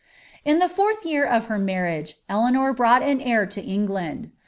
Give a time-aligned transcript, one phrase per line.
[0.43, 4.31] In tlie fourth year of hor murriage Eleiuior brought an hcii to Eof land.